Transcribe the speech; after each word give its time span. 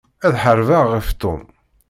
Ad 0.25 0.35
ḥarbeɣ 0.43 0.83
ɣef 0.93 1.07
Tom. 1.21 1.41